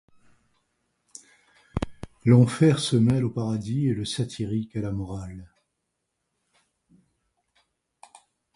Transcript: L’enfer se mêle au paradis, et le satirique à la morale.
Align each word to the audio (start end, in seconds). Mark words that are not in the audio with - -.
L’enfer 2.25 2.79
se 2.79 2.95
mêle 2.95 3.23
au 3.23 3.29
paradis, 3.29 3.85
et 3.87 3.93
le 3.93 4.03
satirique 4.03 4.75
à 4.75 4.81
la 4.81 4.91
morale. 4.91 5.47